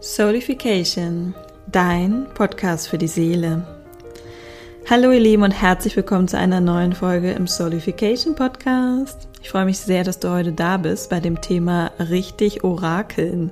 [0.00, 1.34] Soulification,
[1.66, 3.66] dein Podcast für die Seele.
[4.88, 9.26] Hallo ihr Lieben und herzlich willkommen zu einer neuen Folge im Soulification Podcast.
[9.42, 13.50] Ich freue mich sehr, dass du heute da bist bei dem Thema richtig Orakeln.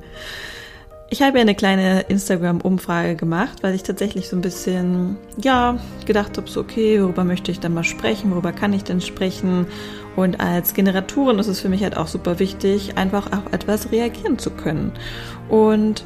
[1.11, 6.37] Ich habe ja eine kleine Instagram-Umfrage gemacht, weil ich tatsächlich so ein bisschen, ja, gedacht
[6.37, 9.67] habe, so okay, worüber möchte ich dann mal sprechen, worüber kann ich denn sprechen?
[10.15, 14.39] Und als Generatorin ist es für mich halt auch super wichtig, einfach auf etwas reagieren
[14.39, 14.93] zu können.
[15.49, 16.05] Und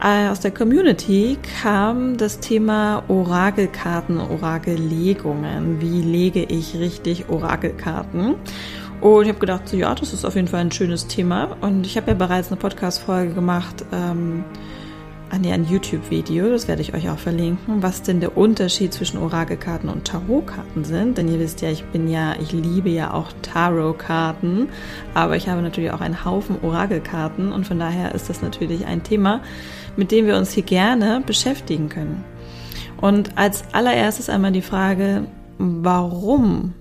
[0.00, 5.80] aus der Community kam das Thema Orakelkarten, Orakellegungen.
[5.80, 8.34] Wie lege ich richtig Orakelkarten?
[9.00, 11.56] Und ich habe gedacht, so, ja, das ist auf jeden Fall ein schönes Thema.
[11.60, 14.44] Und ich habe ja bereits eine Podcast-Folge gemacht, ähm,
[15.28, 19.18] an ah, ein YouTube-Video, das werde ich euch auch verlinken, was denn der Unterschied zwischen
[19.18, 21.18] Orakelkarten und Tarotkarten sind.
[21.18, 24.68] Denn ihr wisst ja, ich bin ja, ich liebe ja auch Tarotkarten,
[25.14, 29.02] aber ich habe natürlich auch einen Haufen Orakelkarten und von daher ist das natürlich ein
[29.02, 29.40] Thema,
[29.96, 32.24] mit dem wir uns hier gerne beschäftigen können.
[33.00, 35.26] Und als allererstes einmal die Frage,
[35.58, 36.74] warum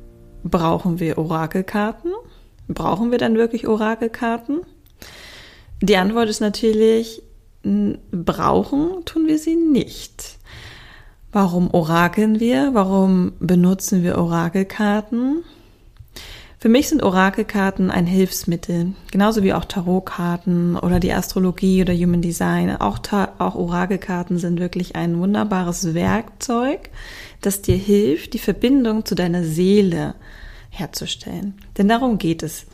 [0.44, 2.11] brauchen wir Orakelkarten?
[2.67, 4.61] Brauchen wir dann wirklich Orakelkarten?
[5.81, 7.21] Die Antwort ist natürlich,
[7.63, 10.38] brauchen tun wir sie nicht.
[11.31, 12.69] Warum orakeln wir?
[12.73, 15.43] Warum benutzen wir Orakelkarten?
[16.58, 22.22] Für mich sind Orakelkarten ein Hilfsmittel, genauso wie auch Tarotkarten oder die Astrologie oder Human
[22.22, 22.75] Design.
[22.78, 23.00] Auch,
[23.38, 26.89] auch Orakelkarten sind wirklich ein wunderbares Werkzeug,
[27.42, 30.16] das dir hilft, die Verbindung zu deiner Seele
[30.70, 31.56] herzustellen.
[31.78, 32.66] Denn darum geht es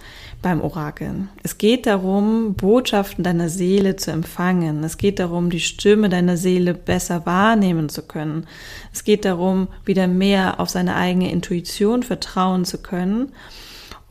[0.41, 1.29] beim Orakeln.
[1.43, 4.83] Es geht darum, Botschaften deiner Seele zu empfangen.
[4.83, 8.47] Es geht darum, die Stimme deiner Seele besser wahrnehmen zu können.
[8.91, 13.31] Es geht darum, wieder mehr auf seine eigene Intuition vertrauen zu können.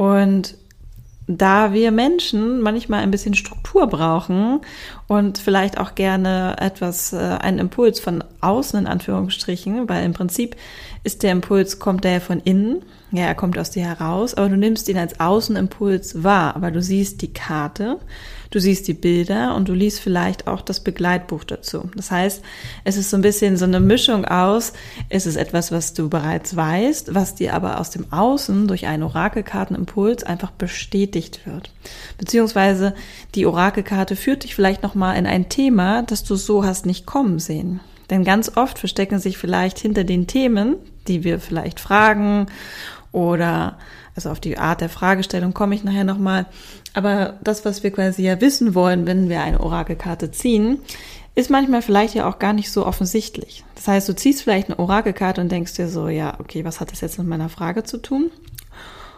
[0.00, 0.54] Und
[1.26, 4.62] da wir Menschen manchmal ein bisschen Struktur brauchen
[5.08, 10.56] und vielleicht auch gerne etwas, äh, einen Impuls von außen in Anführungsstrichen, weil im Prinzip
[11.04, 12.82] ist der Impuls, kommt der von innen,
[13.12, 16.80] ja, er kommt aus dir heraus, aber du nimmst ihn als Außenimpuls wahr, aber du
[16.80, 17.98] siehst die Karte,
[18.50, 21.90] du siehst die Bilder und du liest vielleicht auch das Begleitbuch dazu.
[21.94, 22.42] Das heißt,
[22.84, 24.72] es ist so ein bisschen so eine Mischung aus,
[25.08, 29.04] es ist etwas, was du bereits weißt, was dir aber aus dem Außen durch einen
[29.04, 31.70] Orakelkartenimpuls einfach bestätigt wird.
[32.18, 32.94] Beziehungsweise
[33.34, 37.38] die Orakelkarte führt dich vielleicht nochmal in ein Thema, das du so hast nicht kommen
[37.38, 37.80] sehen.
[38.10, 42.46] Denn ganz oft verstecken sich vielleicht hinter den Themen, die wir vielleicht fragen
[43.12, 43.78] oder
[44.14, 46.46] also auf die Art der Fragestellung komme ich nachher nochmal.
[46.94, 50.78] Aber das, was wir quasi ja wissen wollen, wenn wir eine Orakelkarte ziehen,
[51.34, 53.64] ist manchmal vielleicht ja auch gar nicht so offensichtlich.
[53.76, 56.92] Das heißt, du ziehst vielleicht eine Orakelkarte und denkst dir so, ja, okay, was hat
[56.92, 58.30] das jetzt mit meiner Frage zu tun?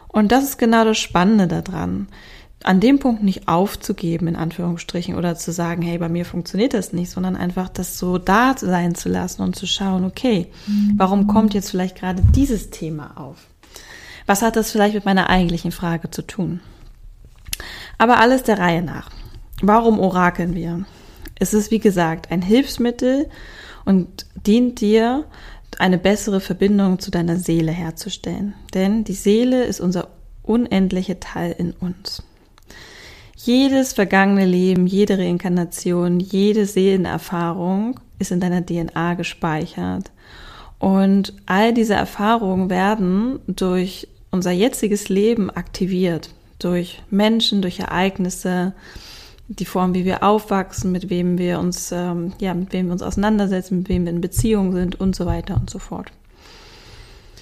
[0.08, 2.08] Und das ist genau das Spannende daran
[2.64, 6.92] an dem Punkt nicht aufzugeben, in Anführungsstrichen, oder zu sagen, hey, bei mir funktioniert das
[6.92, 10.48] nicht, sondern einfach das so da sein zu lassen und zu schauen, okay,
[10.96, 13.36] warum kommt jetzt vielleicht gerade dieses Thema auf?
[14.32, 16.60] Was hat das vielleicht mit meiner eigentlichen Frage zu tun?
[17.98, 19.10] Aber alles der Reihe nach.
[19.60, 20.86] Warum orakeln wir?
[21.38, 23.28] Es ist, wie gesagt, ein Hilfsmittel
[23.84, 25.26] und dient dir,
[25.76, 28.54] eine bessere Verbindung zu deiner Seele herzustellen.
[28.72, 30.08] Denn die Seele ist unser
[30.42, 32.22] unendlicher Teil in uns.
[33.36, 40.10] Jedes vergangene Leben, jede Reinkarnation, jede Seelenerfahrung ist in deiner DNA gespeichert.
[40.78, 46.30] Und all diese Erfahrungen werden durch unser jetziges Leben aktiviert.
[46.58, 48.72] Durch Menschen, durch Ereignisse,
[49.48, 53.02] die Form, wie wir aufwachsen, mit wem wir uns, ähm, ja, mit wem wir uns
[53.02, 56.10] auseinandersetzen, mit wem wir in Beziehung sind und so weiter und so fort.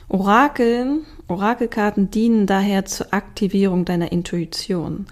[0.09, 5.07] Orakeln, Orakelkarten dienen daher zur Aktivierung deiner Intuition.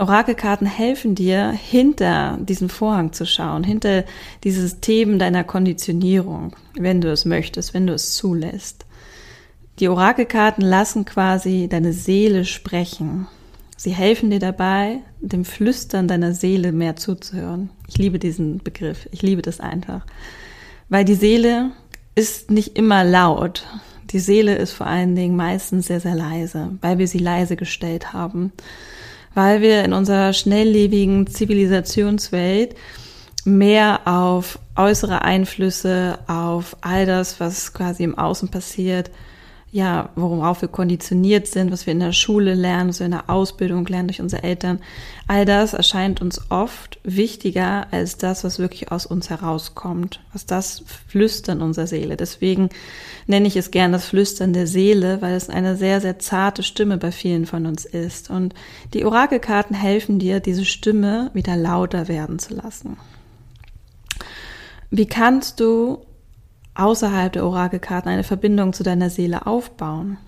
[0.00, 4.04] Orakelkarten helfen dir, hinter diesen Vorhang zu schauen, hinter
[4.42, 8.86] dieses Themen deiner Konditionierung, wenn du es möchtest, wenn du es zulässt.
[9.80, 13.26] Die Orakelkarten lassen quasi deine Seele sprechen.
[13.76, 17.70] Sie helfen dir dabei, dem Flüstern deiner Seele mehr zuzuhören.
[17.88, 19.08] Ich liebe diesen Begriff.
[19.10, 20.06] Ich liebe das einfach.
[20.88, 21.72] Weil die Seele
[22.14, 23.66] ist nicht immer laut.
[24.10, 28.12] Die Seele ist vor allen Dingen meistens sehr, sehr leise, weil wir sie leise gestellt
[28.12, 28.52] haben
[29.34, 32.74] weil wir in unserer schnelllebigen Zivilisationswelt
[33.44, 39.10] mehr auf äußere Einflüsse, auf all das, was quasi im Außen passiert,
[39.74, 43.28] ja, worauf wir konditioniert sind, was wir in der Schule lernen, was wir in der
[43.28, 44.78] Ausbildung lernen durch unsere Eltern,
[45.26, 50.84] all das erscheint uns oft wichtiger als das, was wirklich aus uns herauskommt, was das
[51.08, 52.16] Flüstern unserer Seele.
[52.16, 52.68] Deswegen
[53.26, 56.96] nenne ich es gern das Flüstern der Seele, weil es eine sehr, sehr zarte Stimme
[56.96, 58.30] bei vielen von uns ist.
[58.30, 58.54] Und
[58.92, 62.96] die Orakelkarten helfen dir, diese Stimme wieder lauter werden zu lassen.
[64.92, 66.06] Wie kannst du
[66.74, 70.18] außerhalb der Orakelkarten eine Verbindung zu deiner Seele aufbauen?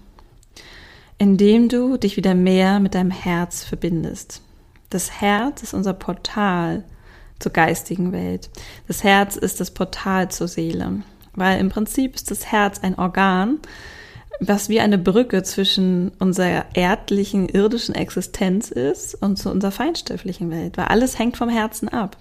[1.18, 4.42] Indem du dich wieder mehr mit deinem Herz verbindest.
[4.90, 6.84] Das Herz ist unser Portal
[7.38, 8.50] zur geistigen Welt.
[8.86, 11.02] Das Herz ist das Portal zur Seele,
[11.34, 13.58] weil im Prinzip ist das Herz ein Organ,
[14.40, 20.76] was wie eine Brücke zwischen unserer erdlichen, irdischen Existenz ist und zu unserer feinstofflichen Welt,
[20.76, 22.16] weil alles hängt vom Herzen ab.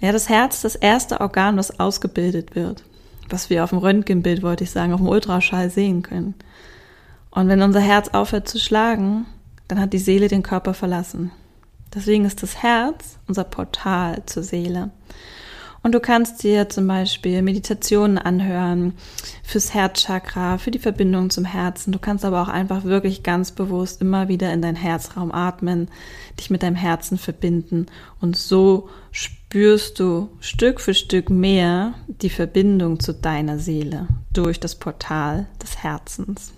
[0.00, 2.84] Ja, das Herz ist das erste Organ, was ausgebildet wird,
[3.30, 6.34] was wir auf dem Röntgenbild, wollte ich sagen, auf dem Ultraschall sehen können.
[7.30, 9.26] Und wenn unser Herz aufhört zu schlagen,
[9.68, 11.30] dann hat die Seele den Körper verlassen.
[11.94, 14.90] Deswegen ist das Herz unser Portal zur Seele.
[15.82, 18.94] Und du kannst dir zum Beispiel Meditationen anhören
[19.44, 21.92] fürs Herzchakra, für die Verbindung zum Herzen.
[21.92, 25.88] Du kannst aber auch einfach wirklich ganz bewusst immer wieder in deinen Herzraum atmen,
[26.38, 27.86] dich mit deinem Herzen verbinden.
[28.20, 28.88] Und so
[29.48, 35.82] spürst du Stück für Stück mehr die Verbindung zu deiner Seele durch das Portal des
[35.82, 36.52] Herzens.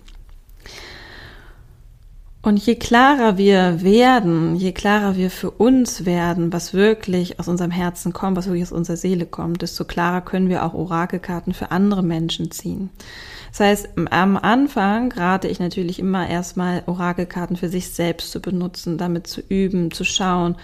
[2.42, 7.70] Und je klarer wir werden, je klarer wir für uns werden, was wirklich aus unserem
[7.70, 11.70] Herzen kommt, was wirklich aus unserer Seele kommt, desto klarer können wir auch Orakelkarten für
[11.70, 12.90] andere Menschen ziehen.
[13.50, 18.98] Das heißt, am Anfang rate ich natürlich immer erstmal Orakelkarten für sich selbst zu benutzen,
[18.98, 20.56] damit zu üben, zu schauen,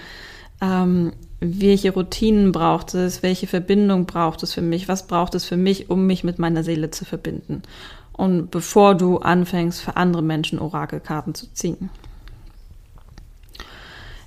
[0.60, 1.12] ähm,
[1.60, 5.90] welche Routinen braucht es, welche Verbindung braucht es für mich, was braucht es für mich,
[5.90, 7.62] um mich mit meiner Seele zu verbinden.
[8.12, 11.90] Und bevor du anfängst, für andere Menschen Orakelkarten zu ziehen.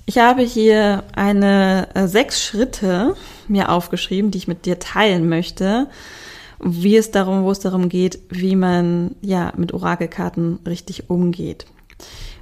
[0.06, 3.14] Ich habe hier eine äh, sechs Schritte
[3.48, 5.86] mir aufgeschrieben, die ich mit dir teilen möchte,
[6.58, 11.66] wie es darum, wo es darum geht, wie man ja mit Orakelkarten richtig umgeht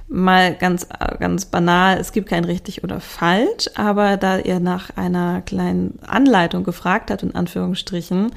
[0.09, 0.87] mal ganz,
[1.19, 6.63] ganz banal, es gibt kein richtig oder falsch, aber da ihr nach einer kleinen Anleitung
[6.63, 8.31] gefragt habt, in Anführungsstrichen,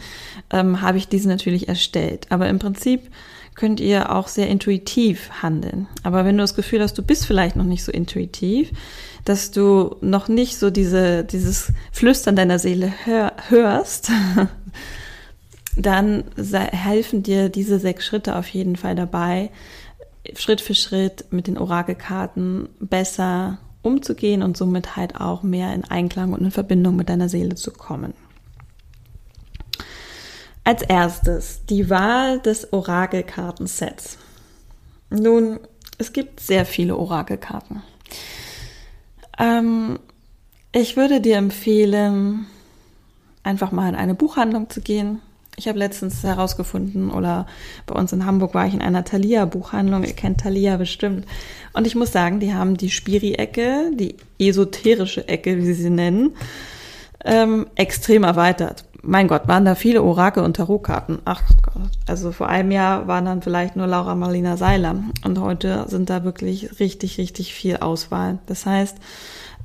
[0.50, 2.26] ähm, habe ich diese natürlich erstellt.
[2.28, 3.10] Aber im Prinzip
[3.54, 5.86] könnt ihr auch sehr intuitiv handeln.
[6.02, 8.70] Aber wenn du das Gefühl hast, du bist vielleicht noch nicht so intuitiv,
[9.24, 14.10] dass du noch nicht so diese, dieses Flüstern deiner Seele hör, hörst,
[15.76, 19.50] dann helfen dir diese sechs Schritte auf jeden Fall dabei,
[20.36, 26.32] Schritt für Schritt mit den Orakelkarten besser umzugehen und somit halt auch mehr in Einklang
[26.32, 28.14] und in Verbindung mit deiner Seele zu kommen.
[30.64, 34.18] Als erstes die Wahl des Orakelkartensets.
[35.10, 35.58] Nun,
[35.98, 37.82] es gibt sehr viele Orakelkarten.
[39.38, 39.98] Ähm,
[40.70, 42.46] ich würde dir empfehlen,
[43.42, 45.20] einfach mal in eine Buchhandlung zu gehen,
[45.62, 47.46] ich habe letztens herausgefunden, oder
[47.86, 51.24] bei uns in Hamburg war ich in einer Thalia-Buchhandlung, ihr kennt Thalia bestimmt.
[51.72, 56.32] Und ich muss sagen, die haben die Spiri-Ecke, die esoterische Ecke, wie sie sie nennen,
[57.24, 58.84] ähm, extrem erweitert.
[59.04, 61.18] Mein Gott, waren da viele Orakel und Tarotkarten.
[61.24, 64.96] Ach Gott, also vor einem Jahr waren dann vielleicht nur Laura Marlina Seiler.
[65.24, 68.38] Und heute sind da wirklich richtig, richtig viel Auswahl.
[68.46, 68.96] Das heißt,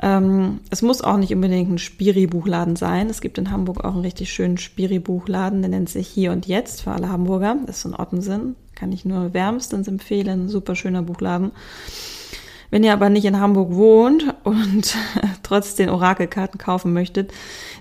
[0.01, 3.11] ähm, es muss auch nicht unbedingt ein Spiri-Buchladen sein.
[3.11, 6.81] Es gibt in Hamburg auch einen richtig schönen Spiri-Buchladen, der nennt sich Hier und Jetzt
[6.81, 7.57] für alle Hamburger.
[7.67, 8.55] Das ist in Ottensen.
[8.73, 10.49] Kann ich nur wärmstens empfehlen.
[10.49, 11.51] Super schöner Buchladen.
[12.69, 14.95] Wenn ihr aber nicht in Hamburg wohnt und
[15.43, 17.31] trotzdem Orakelkarten kaufen möchtet,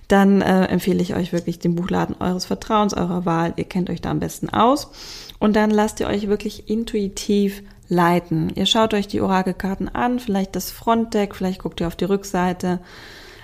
[0.09, 3.55] dann äh, empfehle ich euch wirklich den Buchladen eures Vertrauens, eurer Wahl.
[3.57, 4.91] Ihr kennt euch da am besten aus.
[5.39, 8.53] Und dann lasst ihr euch wirklich intuitiv leiten.
[8.55, 12.81] Ihr schaut euch die Orakelkarten an, vielleicht das Frontdeck, vielleicht guckt ihr auf die Rückseite,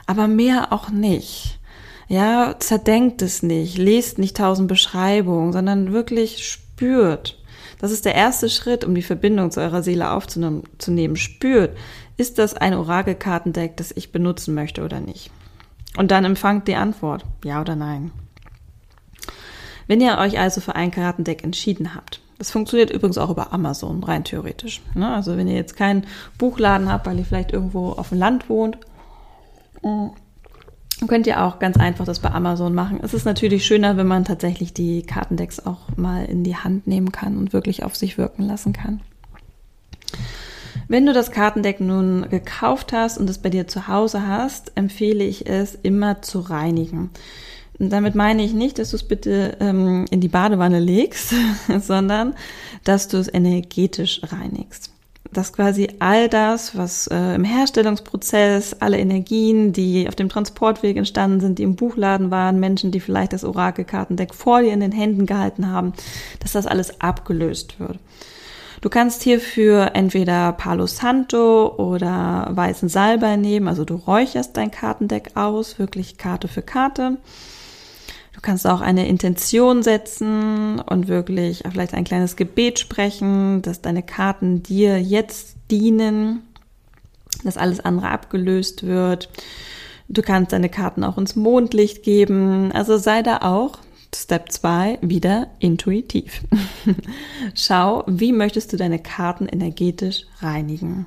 [0.07, 1.59] aber mehr auch nicht.
[2.09, 7.39] Ja, zerdenkt es nicht, lest nicht tausend Beschreibungen, sondern wirklich spürt.
[7.81, 11.17] Das ist der erste Schritt, um die Verbindung zu eurer Seele aufzunehmen.
[11.17, 11.77] Spürt,
[12.17, 15.31] ist das ein Orakelkartendeck, das ich benutzen möchte oder nicht?
[15.97, 18.13] Und dann empfangt die Antwort, ja oder nein.
[19.87, 24.03] Wenn ihr euch also für ein Kartendeck entschieden habt, das funktioniert übrigens auch über Amazon,
[24.03, 24.81] rein theoretisch.
[24.95, 25.15] Ne?
[25.15, 26.07] Also wenn ihr jetzt keinen
[26.39, 28.79] Buchladen habt, weil ihr vielleicht irgendwo auf dem Land wohnt,
[29.83, 33.01] dann könnt ihr auch ganz einfach das bei Amazon machen.
[33.03, 37.13] Es ist natürlich schöner, wenn man tatsächlich die Kartendecks auch mal in die Hand nehmen
[37.13, 39.03] kann und wirklich auf sich wirken lassen kann.
[40.89, 45.25] Wenn du das Kartendeck nun gekauft hast und es bei dir zu Hause hast, empfehle
[45.25, 47.11] ich es immer zu reinigen.
[47.79, 51.35] Und damit meine ich nicht, dass du es bitte ähm, in die Badewanne legst,
[51.81, 52.35] sondern
[52.85, 54.91] dass du es energetisch reinigst.
[55.33, 61.41] Dass quasi all das, was äh, im Herstellungsprozess, alle Energien, die auf dem Transportweg entstanden
[61.41, 65.25] sind, die im Buchladen waren, Menschen, die vielleicht das Orakelkartendeck vor dir in den Händen
[65.25, 65.95] gehalten haben,
[66.41, 67.99] dass das alles abgelöst wird.
[68.83, 75.31] Du kannst hierfür entweder Palo Santo oder weißen Salbei nehmen, also du räucherst dein Kartendeck
[75.37, 77.19] aus, wirklich Karte für Karte.
[78.35, 84.03] Du kannst auch eine Intention setzen und wirklich vielleicht ein kleines Gebet sprechen, dass deine
[84.03, 86.43] Karten dir jetzt dienen,
[87.45, 89.29] dass alles andere abgelöst wird.
[90.09, 92.73] Du kannst deine Karten auch ins Mondlicht geben.
[92.73, 93.79] Also sei da auch
[94.15, 96.43] Step 2 wieder intuitiv.
[97.55, 101.07] Schau, wie möchtest du deine Karten energetisch reinigen?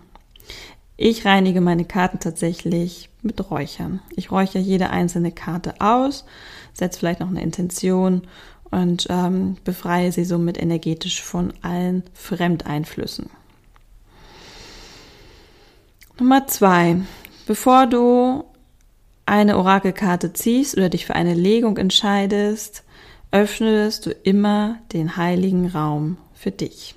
[0.98, 4.02] Ich reinige meine Karten tatsächlich mit Räuchern.
[4.16, 6.26] Ich räuchere jede einzelne Karte aus,
[6.74, 8.24] setze vielleicht noch eine Intention
[8.72, 13.30] und ähm, befreie sie somit energetisch von allen Fremdeinflüssen.
[16.18, 17.02] Nummer zwei.
[17.46, 18.46] Bevor du
[19.25, 22.84] eine Orakelkarte ziehst oder dich für eine Legung entscheidest,
[23.32, 26.96] öffnest du immer den heiligen Raum für dich.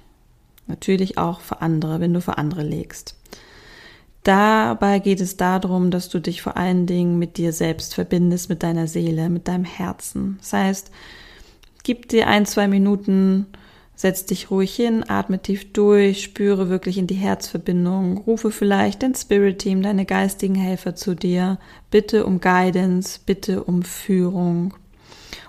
[0.67, 3.17] Natürlich auch für andere, wenn du für andere legst.
[4.25, 8.63] Dabei geht es darum, dass du dich vor allen Dingen mit dir selbst verbindest, mit
[8.63, 10.37] deiner Seele, mit deinem Herzen.
[10.41, 10.91] Das heißt,
[11.83, 13.47] gib dir ein, zwei Minuten,
[13.99, 19.17] setz dich ruhig hin, atme tief durch, spüre wirklich in die Herzverbindung, rufe vielleicht dein
[19.17, 21.59] Spirit Team, deine geistigen Helfer zu dir,
[21.91, 24.73] bitte um Guidance, bitte um Führung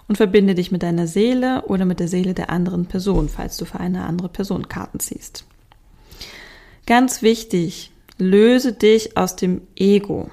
[0.08, 3.66] und verbinde dich mit deiner Seele oder mit der Seele der anderen Person, falls du
[3.66, 5.46] für eine andere Person Karten ziehst.
[6.88, 10.32] Ganz wichtig, löse dich aus dem Ego.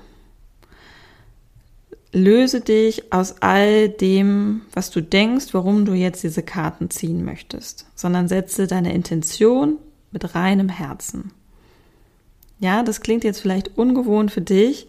[2.17, 7.85] Löse dich aus all dem, was du denkst, warum du jetzt diese Karten ziehen möchtest,
[7.95, 9.77] sondern setze deine Intention
[10.13, 11.33] mit reinem Herzen.
[12.59, 14.89] Ja, das klingt jetzt vielleicht ungewohnt für dich,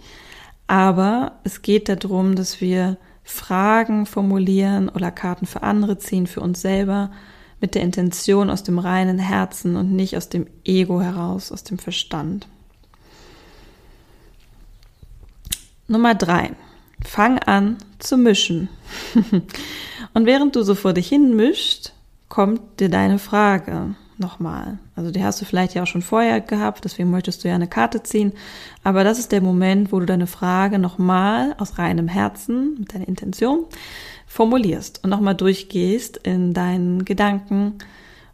[0.67, 6.61] aber es geht darum, dass wir Fragen formulieren oder Karten für andere ziehen, für uns
[6.61, 7.11] selber,
[7.59, 11.77] mit der Intention aus dem reinen Herzen und nicht aus dem Ego heraus, aus dem
[11.77, 12.47] Verstand.
[15.89, 16.53] Nummer drei.
[17.07, 18.67] Fang an zu mischen.
[20.13, 21.93] und während du so vor dich hin mischt,
[22.27, 24.77] kommt dir deine Frage nochmal.
[24.93, 27.69] Also die hast du vielleicht ja auch schon vorher gehabt, deswegen möchtest du ja eine
[27.69, 28.33] Karte ziehen.
[28.83, 33.07] Aber das ist der Moment, wo du deine Frage nochmal aus reinem Herzen, mit deiner
[33.07, 33.65] Intention,
[34.27, 37.75] formulierst und nochmal durchgehst in deinen Gedanken.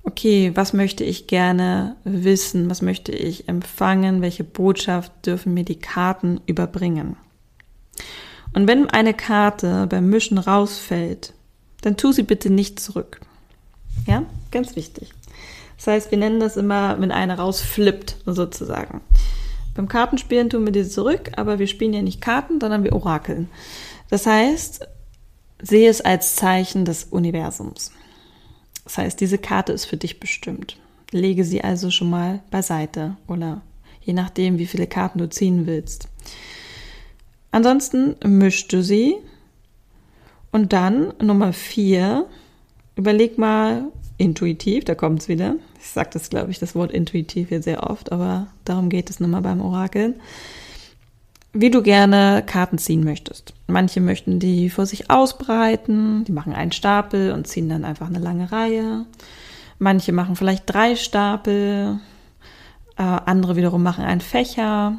[0.01, 2.71] Okay, was möchte ich gerne wissen?
[2.71, 4.23] Was möchte ich empfangen?
[4.23, 7.17] Welche Botschaft dürfen mir die Karten überbringen?
[8.53, 11.33] Und wenn eine Karte beim Mischen rausfällt,
[11.81, 13.19] dann tu sie bitte nicht zurück.
[14.07, 15.11] Ja, ganz wichtig.
[15.77, 19.01] Das heißt, wir nennen das immer, wenn einer rausflippt, sozusagen.
[19.75, 23.49] Beim Kartenspielen tun wir die zurück, aber wir spielen ja nicht Karten, sondern wir orakeln.
[24.09, 24.87] Das heißt,
[25.61, 27.91] sehe es als Zeichen des Universums.
[28.83, 30.77] Das heißt, diese Karte ist für dich bestimmt.
[31.11, 33.61] Lege sie also schon mal beiseite oder
[34.01, 36.07] je nachdem, wie viele Karten du ziehen willst.
[37.53, 39.15] Ansonsten mischst du sie
[40.51, 42.25] und dann Nummer vier,
[42.95, 43.83] überleg mal,
[44.17, 45.57] intuitiv, da kommt es wieder.
[45.79, 49.19] Ich sage das, glaube ich, das Wort intuitiv hier sehr oft, aber darum geht es
[49.19, 50.15] nochmal beim Orakeln.
[51.53, 53.53] Wie du gerne Karten ziehen möchtest.
[53.67, 58.17] Manche möchten die vor sich ausbreiten, die machen einen Stapel und ziehen dann einfach eine
[58.17, 59.05] lange Reihe.
[59.77, 61.99] Manche machen vielleicht drei Stapel,
[62.97, 64.97] äh, andere wiederum machen einen Fächer.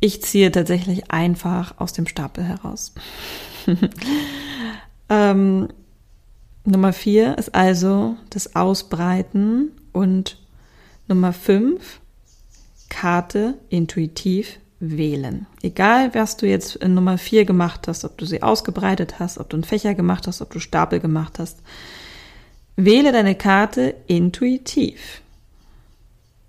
[0.00, 2.92] Ich ziehe tatsächlich einfach aus dem Stapel heraus.
[5.08, 5.68] ähm,
[6.64, 10.38] Nummer vier ist also das Ausbreiten und
[11.08, 12.00] Nummer fünf,
[12.88, 15.46] Karte intuitiv wählen.
[15.62, 19.48] Egal, was du jetzt in Nummer vier gemacht hast, ob du sie ausgebreitet hast, ob
[19.48, 21.60] du einen Fächer gemacht hast, ob du Stapel gemacht hast,
[22.76, 25.22] wähle deine Karte intuitiv.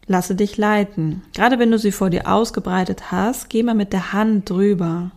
[0.07, 1.21] Lasse dich leiten.
[1.35, 5.11] Gerade wenn du sie vor dir ausgebreitet hast, geh mal mit der Hand drüber.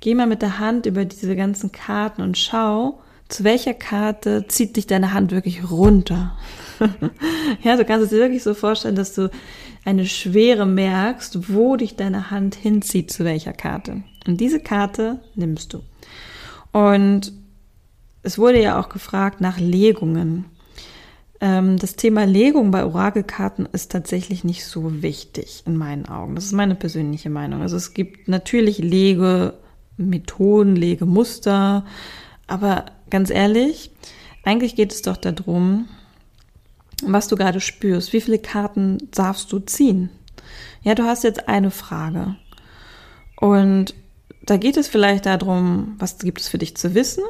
[0.00, 4.76] Geh mal mit der Hand über diese ganzen Karten und schau, zu welcher Karte zieht
[4.76, 6.36] dich deine Hand wirklich runter?
[7.62, 9.30] ja, du kannst es dir wirklich so vorstellen, dass du
[9.84, 14.02] eine Schwere merkst, wo dich deine Hand hinzieht, zu welcher Karte.
[14.26, 15.82] Und diese Karte nimmst du.
[16.72, 17.32] Und
[18.22, 20.46] es wurde ja auch gefragt nach Legungen.
[21.40, 26.34] Ähm, das Thema Legung bei Orakelkarten ist tatsächlich nicht so wichtig in meinen Augen.
[26.34, 27.62] Das ist meine persönliche Meinung.
[27.62, 31.84] Also es gibt natürlich Legemethoden, Legemuster,
[32.46, 33.90] aber ganz ehrlich,
[34.44, 35.88] eigentlich geht es doch darum,
[37.06, 38.12] was du gerade spürst.
[38.12, 40.10] Wie viele Karten darfst du ziehen?
[40.82, 42.36] Ja, du hast jetzt eine Frage.
[43.36, 43.94] Und
[44.42, 47.24] da geht es vielleicht darum, was gibt es für dich zu wissen?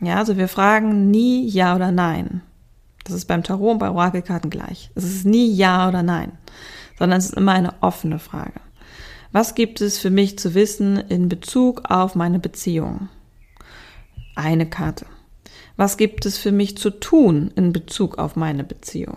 [0.00, 2.42] Ja, also wir fragen nie Ja oder Nein.
[3.04, 4.90] Das ist beim Tarot und bei Orakelkarten gleich.
[4.94, 6.32] Es ist nie Ja oder Nein,
[6.98, 8.60] sondern es ist immer eine offene Frage.
[9.32, 13.08] Was gibt es für mich zu wissen in Bezug auf meine Beziehung?
[14.36, 15.06] Eine Karte.
[15.76, 19.16] Was gibt es für mich zu tun in Bezug auf meine Beziehung?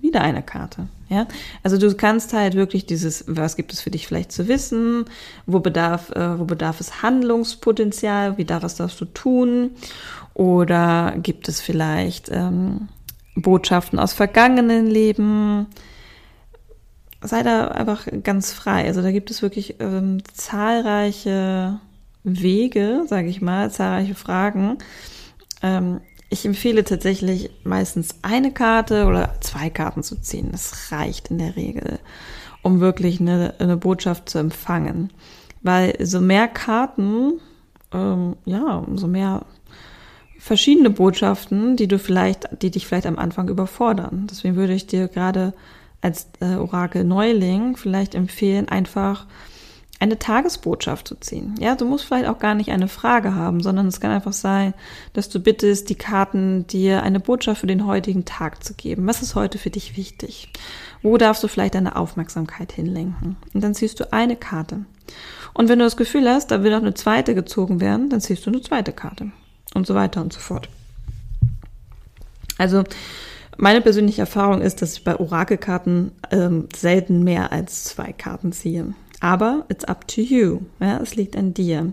[0.00, 0.88] Wieder eine Karte.
[1.08, 1.26] Ja,
[1.64, 5.04] also du kannst halt wirklich dieses, was gibt es für dich vielleicht zu wissen,
[5.44, 9.72] wo bedarf, äh, wo bedarf es Handlungspotenzial, wie darf es darfst du tun,
[10.34, 12.88] oder gibt es vielleicht ähm,
[13.34, 15.66] Botschaften aus vergangenen Leben?
[17.22, 18.86] Sei da einfach ganz frei.
[18.86, 21.80] Also da gibt es wirklich ähm, zahlreiche
[22.24, 24.78] Wege, sage ich mal, zahlreiche Fragen.
[25.62, 30.48] Ähm, ich empfehle tatsächlich meistens eine Karte oder zwei Karten zu ziehen.
[30.52, 31.98] Das reicht in der Regel,
[32.62, 35.12] um wirklich eine, eine Botschaft zu empfangen.
[35.62, 37.40] Weil so mehr Karten,
[37.92, 39.44] ähm, ja, so mehr
[40.40, 44.26] verschiedene Botschaften, die du vielleicht, die dich vielleicht am Anfang überfordern.
[44.28, 45.52] Deswegen würde ich dir gerade
[46.00, 49.26] als äh, Orakel Neuling vielleicht empfehlen, einfach
[50.00, 51.56] eine Tagesbotschaft zu ziehen.
[51.60, 54.72] Ja, du musst vielleicht auch gar nicht eine Frage haben, sondern es kann einfach sein,
[55.12, 59.06] dass du bittest, die Karten dir eine Botschaft für den heutigen Tag zu geben.
[59.06, 60.48] Was ist heute für dich wichtig?
[61.02, 63.36] Wo darfst du vielleicht deine Aufmerksamkeit hinlenken?
[63.52, 64.86] Und dann ziehst du eine Karte.
[65.52, 68.46] Und wenn du das Gefühl hast, da will noch eine zweite gezogen werden, dann ziehst
[68.46, 69.32] du eine zweite Karte.
[69.74, 70.68] Und so weiter und so fort.
[72.58, 72.84] Also,
[73.56, 78.94] meine persönliche Erfahrung ist, dass ich bei Orakelkarten ähm, selten mehr als zwei Karten ziehe.
[79.20, 80.60] Aber it's up to you.
[80.80, 81.92] Ja, es liegt an dir.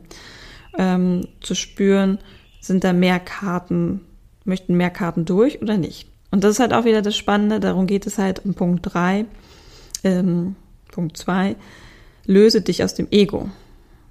[0.77, 2.19] Ähm, zu spüren,
[2.61, 4.01] sind da mehr Karten,
[4.45, 6.07] möchten mehr Karten durch oder nicht.
[6.31, 9.25] Und das ist halt auch wieder das Spannende, darum geht es halt im Punkt 3,
[10.03, 10.55] ähm,
[10.91, 11.55] Punkt 2,
[12.25, 13.49] löse dich aus dem Ego.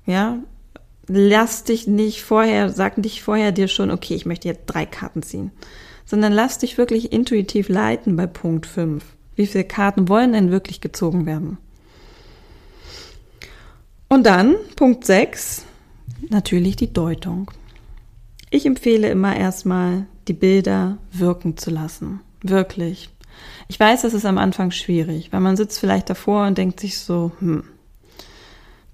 [0.06, 0.38] Ja,
[1.08, 5.22] lass dich nicht vorher, sag dich vorher dir schon, okay, ich möchte jetzt drei Karten
[5.22, 5.50] ziehen,
[6.04, 9.04] sondern lass dich wirklich intuitiv leiten bei Punkt 5.
[9.34, 11.58] Wie viele Karten wollen denn wirklich gezogen werden?
[14.08, 15.64] Und dann Punkt 6,
[16.28, 17.50] natürlich die Deutung.
[18.50, 22.20] Ich empfehle immer erstmal, die Bilder wirken zu lassen.
[22.42, 23.10] Wirklich.
[23.68, 26.98] Ich weiß, das ist am Anfang schwierig, weil man sitzt vielleicht davor und denkt sich
[26.98, 27.64] so, hm,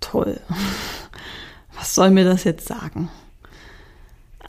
[0.00, 0.40] toll.
[1.82, 3.10] Was soll mir das jetzt sagen?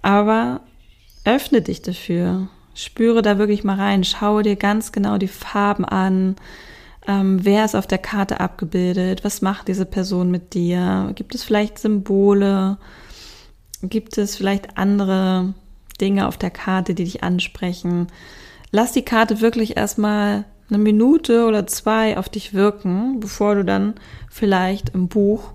[0.04, 0.62] Aber
[1.26, 2.48] öffne dich dafür.
[2.76, 4.04] Spüre da wirklich mal rein.
[4.04, 6.36] Schaue dir ganz genau die Farben an.
[7.08, 9.24] Ähm, wer ist auf der Karte abgebildet?
[9.24, 11.12] Was macht diese Person mit dir?
[11.16, 12.78] Gibt es vielleicht Symbole?
[13.82, 15.56] Gibt es vielleicht andere
[16.00, 18.10] Dinge auf der Karte, die dich ansprechen?
[18.70, 23.94] Lass die Karte wirklich erstmal eine Minute oder zwei auf dich wirken, bevor du dann
[24.30, 25.52] vielleicht im Buch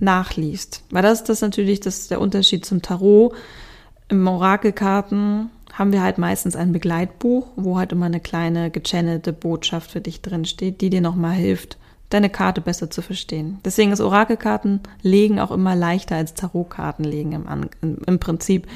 [0.00, 0.82] nachliest.
[0.90, 3.34] Weil das ist das natürlich das ist der Unterschied zum Tarot.
[4.08, 9.92] Im Orakelkarten haben wir halt meistens ein Begleitbuch, wo halt immer eine kleine gechannelte Botschaft
[9.92, 11.78] für dich drin steht, die dir nochmal hilft,
[12.10, 13.58] deine Karte besser zu verstehen.
[13.64, 17.46] Deswegen ist Orakelkarten legen auch immer leichter als Tarotkarten legen im,
[17.80, 18.66] im, im Prinzip,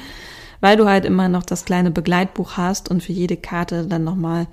[0.61, 4.47] weil du halt immer noch das kleine Begleitbuch hast und für jede Karte dann nochmal,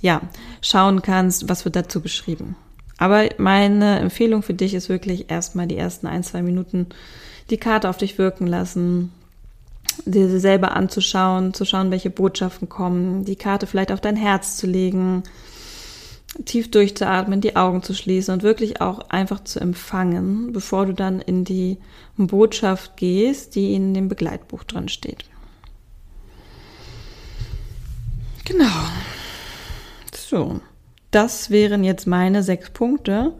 [0.00, 0.20] ja,
[0.60, 2.56] schauen kannst, was wird dazu beschrieben.
[2.98, 6.86] Aber meine Empfehlung für dich ist wirklich erstmal die ersten ein, zwei Minuten
[7.48, 9.12] die Karte auf dich wirken lassen,
[10.04, 14.56] dir sie selber anzuschauen, zu schauen, welche Botschaften kommen, die Karte vielleicht auf dein Herz
[14.56, 15.22] zu legen,
[16.44, 21.20] tief durchzuatmen, die Augen zu schließen und wirklich auch einfach zu empfangen, bevor du dann
[21.20, 21.78] in die
[22.16, 25.24] Botschaft gehst, die in dem Begleitbuch drin steht.
[28.44, 28.66] Genau.
[30.30, 30.60] So,
[31.10, 33.32] das wären jetzt meine sechs Punkte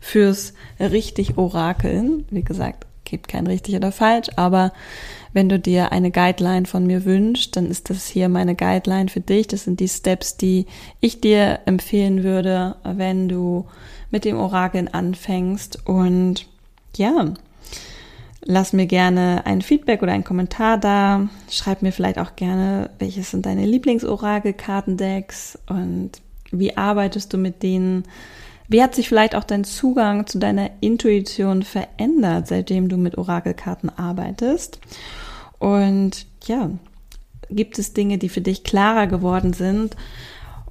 [0.00, 2.24] fürs richtig Orakeln.
[2.28, 4.72] Wie gesagt, gibt kein richtig oder falsch, aber
[5.32, 9.20] wenn du dir eine Guideline von mir wünschst, dann ist das hier meine Guideline für
[9.20, 9.46] dich.
[9.46, 10.66] Das sind die Steps, die
[10.98, 13.66] ich dir empfehlen würde, wenn du
[14.10, 15.86] mit dem Orakeln anfängst.
[15.86, 16.48] Und
[16.96, 17.32] ja,
[18.42, 21.28] lass mir gerne ein Feedback oder einen Kommentar da.
[21.48, 26.23] Schreib mir vielleicht auch gerne, welches sind deine Lieblings-Orakel-Kartendecks und
[26.58, 28.04] wie arbeitest du mit denen?
[28.68, 33.90] Wie hat sich vielleicht auch dein Zugang zu deiner Intuition verändert, seitdem du mit Orakelkarten
[33.90, 34.80] arbeitest?
[35.58, 36.70] Und ja,
[37.50, 39.96] gibt es Dinge, die für dich klarer geworden sind?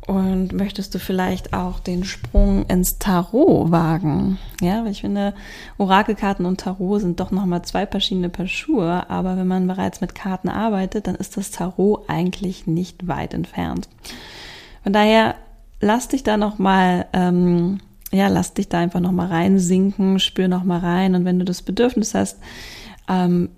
[0.06, 4.38] Und möchtest du vielleicht auch den Sprung ins Tarot wagen?
[4.60, 5.34] Ja, weil ich finde,
[5.78, 9.10] Orakelkarten und Tarot sind doch nochmal zwei verschiedene Paar Schuhe.
[9.10, 13.88] Aber wenn man bereits mit Karten arbeitet, dann ist das Tarot eigentlich nicht weit entfernt.
[14.84, 15.36] Von daher
[15.84, 17.80] lass dich da nochmal, ähm,
[18.12, 21.15] ja, lass dich da einfach nochmal reinsinken, spür nochmal rein.
[21.15, 22.39] Und wenn du das Bedürfnis hast,
[23.10, 23.50] ähm,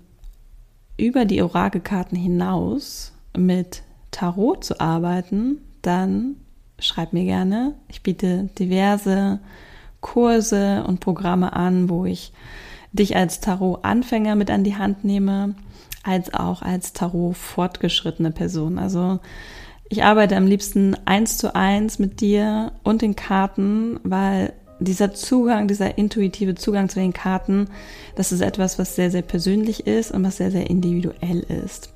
[0.96, 6.36] über die Orakelkarten hinaus mit Tarot zu arbeiten, dann
[6.78, 7.74] schreib mir gerne.
[7.88, 9.40] Ich biete diverse
[10.00, 12.32] Kurse und Programme an, wo ich
[12.92, 15.54] dich als Tarot-Anfänger mit an die Hand nehme,
[16.02, 18.78] als auch als Tarot-fortgeschrittene Person.
[18.78, 19.20] Also
[19.88, 25.68] ich arbeite am liebsten eins zu eins mit dir und den Karten, weil dieser Zugang,
[25.68, 27.68] dieser intuitive Zugang zu den Karten,
[28.14, 31.92] das ist etwas, was sehr, sehr persönlich ist und was sehr, sehr individuell ist.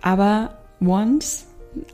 [0.00, 1.46] Aber once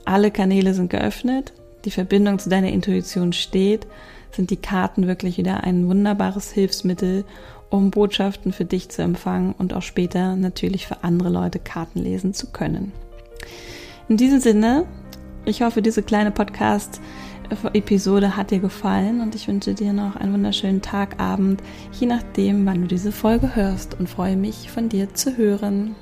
[0.05, 1.53] alle Kanäle sind geöffnet,
[1.85, 3.87] die Verbindung zu deiner Intuition steht,
[4.31, 7.25] sind die Karten wirklich wieder ein wunderbares Hilfsmittel,
[7.71, 12.35] um Botschaften für dich zu empfangen und auch später natürlich für andere Leute Karten lesen
[12.35, 12.93] zu können.
[14.09, 14.87] In diesem Sinne,
[15.45, 20.83] ich hoffe, diese kleine Podcast-Episode hat dir gefallen und ich wünsche dir noch einen wunderschönen
[20.83, 25.37] Tag, Abend, je nachdem, wann du diese Folge hörst und freue mich, von dir zu
[25.37, 25.97] hören.